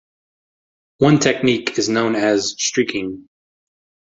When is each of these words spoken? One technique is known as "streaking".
One 0.97 1.19
technique 1.19 1.77
is 1.77 1.87
known 1.87 2.15
as 2.15 2.55
"streaking". 2.57 3.27